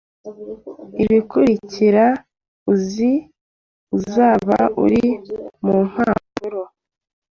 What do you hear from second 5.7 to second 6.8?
mpapuro.